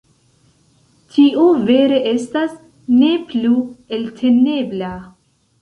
[1.15, 2.57] Tio vere estas
[3.03, 3.55] ne plu
[3.99, 4.91] eltenebla.